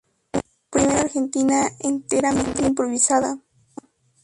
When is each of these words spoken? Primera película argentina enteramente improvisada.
Primera 0.31 0.43
película 0.73 1.01
argentina 1.01 1.61
enteramente 1.81 2.65
improvisada. 2.65 3.37